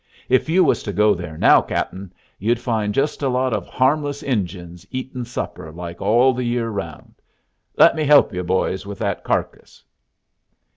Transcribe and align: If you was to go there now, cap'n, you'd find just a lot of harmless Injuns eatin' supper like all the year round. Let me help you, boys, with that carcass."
If 0.29 0.49
you 0.49 0.63
was 0.63 0.81
to 0.81 0.91
go 0.93 1.13
there 1.13 1.37
now, 1.37 1.61
cap'n, 1.61 2.11
you'd 2.39 2.59
find 2.59 2.91
just 2.91 3.21
a 3.21 3.29
lot 3.29 3.53
of 3.53 3.67
harmless 3.67 4.23
Injuns 4.23 4.83
eatin' 4.89 5.25
supper 5.25 5.71
like 5.71 6.01
all 6.01 6.33
the 6.33 6.43
year 6.43 6.69
round. 6.69 7.13
Let 7.77 7.95
me 7.95 8.03
help 8.03 8.33
you, 8.33 8.43
boys, 8.43 8.83
with 8.83 8.97
that 8.97 9.23
carcass." 9.23 9.83